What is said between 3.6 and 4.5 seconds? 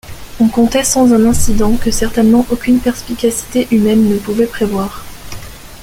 humaine ne pouvait